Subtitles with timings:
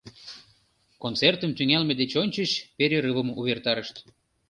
[1.03, 3.95] Концертым тӱҥалме деч ончыч перерывым увертарышт.